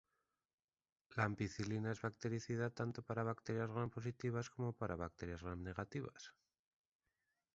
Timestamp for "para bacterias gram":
3.03-3.91, 4.73-5.61